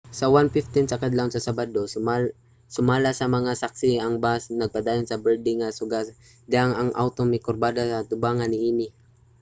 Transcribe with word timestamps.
sa 0.19 0.25
1:15 0.35 0.91
sa 0.91 0.99
kadlawon 1.01 1.31
sa 1.33 1.45
sabado 1.47 1.81
sumala 2.75 3.09
sa 3.19 3.25
mga 3.35 3.51
saksi 3.63 3.91
ang 3.99 4.15
bus 4.23 4.43
nagpadayon 4.59 5.07
sa 5.07 5.21
berde 5.23 5.51
nga 5.57 5.77
suga 5.79 5.99
sa 6.05 6.13
dihang 6.51 6.73
ang 6.75 6.91
awto 7.01 7.21
mikurbada 7.27 7.83
sa 7.87 7.97
atubangan 7.99 8.49
niini 8.51 8.87